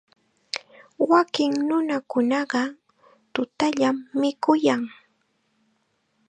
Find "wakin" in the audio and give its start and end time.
1.11-1.51